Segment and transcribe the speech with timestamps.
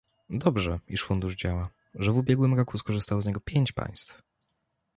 [0.29, 4.21] Dobrze, iż Fundusz działa, że w ubiegłym roku skorzystało z niego pięć państw